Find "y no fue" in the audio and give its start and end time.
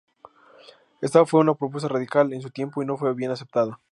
2.81-3.13